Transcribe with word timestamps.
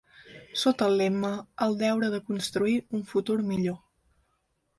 Sota 0.61 0.87
el 0.91 0.95
lema 1.01 1.31
El 1.65 1.77
deure 1.81 2.09
de 2.15 2.23
construir 2.31 2.75
un 3.01 3.05
futur 3.13 3.37
millor. 3.53 3.79